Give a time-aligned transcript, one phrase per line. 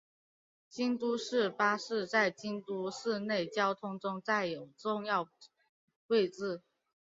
[0.67, 5.29] 京都市巴士在京都市内交通中占有重要
[6.07, 6.63] 位置。